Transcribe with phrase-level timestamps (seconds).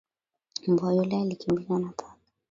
[0.67, 2.15] Mbwa yule alikimbizwa na paka